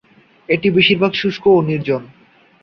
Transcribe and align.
এটি 0.49 0.67
বেশিরভাগ 0.77 1.11
শুষ্ক 1.13 1.43
ও 1.49 1.59
নির্জন। 1.61 2.01